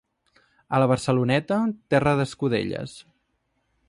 [0.77, 1.59] A la Barceloneta,
[1.95, 2.97] terra d'escudelles.